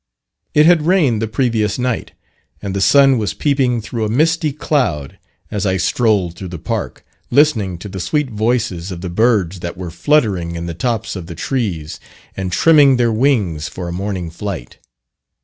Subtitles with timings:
[0.55, 2.13] It had rained the previous night,
[2.59, 5.19] and the sun was peeping through a misty cloud
[5.51, 9.77] as I strolled through the park, listening to the sweet voices of the birds that
[9.77, 11.99] were fluttering in the tops of the trees,
[12.35, 14.79] and trimming their wings for a morning flight.